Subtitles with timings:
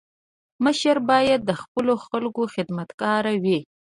[0.63, 3.59] مشر باید د خپلو خلکو خدمتګار وي.